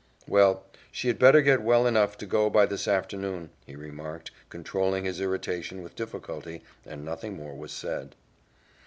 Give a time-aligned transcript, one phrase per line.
[0.27, 5.05] "Well, she had better get well enough to go by this afternoon," he remarked, controlling
[5.05, 8.15] his irritation with difficulty, and nothing more was said.